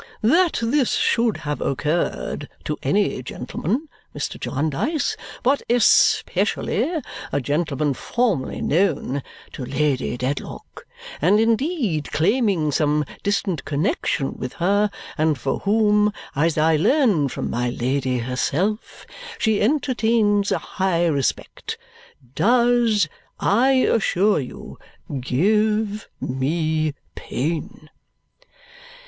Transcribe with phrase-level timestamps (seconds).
[0.23, 4.39] That this should have occurred to any gentleman, Mr.
[4.39, 6.91] Jarndyce, but especially
[7.31, 9.21] a gentleman formerly known
[9.53, 10.87] to Lady Dedlock,
[11.21, 17.51] and indeed claiming some distant connexion with her, and for whom (as I learn from
[17.51, 19.05] my Lady herself)
[19.37, 21.77] she entertains a high respect,
[22.33, 23.07] does,
[23.39, 24.79] I assure you,
[25.21, 27.89] give me pain."